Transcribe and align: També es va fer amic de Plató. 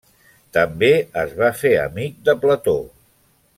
També 0.57 0.89
es 1.25 1.35
va 1.41 1.51
fer 1.61 1.73
amic 1.83 2.17
de 2.31 2.37
Plató. 2.47 2.77